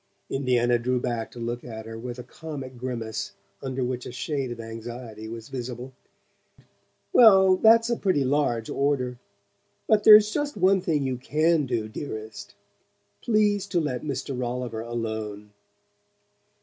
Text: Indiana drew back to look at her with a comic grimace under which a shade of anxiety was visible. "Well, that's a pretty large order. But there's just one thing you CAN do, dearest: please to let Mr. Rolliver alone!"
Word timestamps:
Indiana 0.31 0.79
drew 0.79 0.99
back 0.99 1.29
to 1.29 1.37
look 1.37 1.63
at 1.63 1.85
her 1.85 1.95
with 1.95 2.17
a 2.17 2.23
comic 2.23 2.75
grimace 2.75 3.33
under 3.61 3.83
which 3.83 4.07
a 4.07 4.11
shade 4.11 4.49
of 4.51 4.59
anxiety 4.59 5.27
was 5.27 5.49
visible. 5.49 5.93
"Well, 7.13 7.55
that's 7.57 7.87
a 7.87 7.95
pretty 7.95 8.23
large 8.23 8.67
order. 8.67 9.19
But 9.87 10.03
there's 10.03 10.31
just 10.31 10.57
one 10.57 10.81
thing 10.81 11.03
you 11.05 11.17
CAN 11.17 11.67
do, 11.67 11.87
dearest: 11.87 12.55
please 13.21 13.67
to 13.67 13.79
let 13.79 14.01
Mr. 14.01 14.35
Rolliver 14.35 14.81
alone!" 14.81 15.51